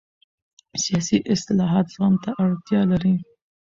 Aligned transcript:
سیاسي 0.83 1.17
اصلاحات 1.33 1.85
زغم 1.93 2.13
ته 2.23 2.29
اړتیا 2.43 2.81
لري 2.91 3.15